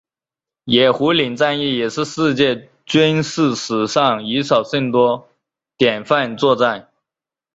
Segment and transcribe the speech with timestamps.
[0.63, 5.29] 野狐岭战役也是世界军事史上以少胜多
[5.77, 6.89] 典范作战。